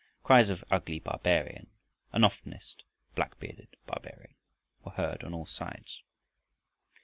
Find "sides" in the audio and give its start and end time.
5.45-6.01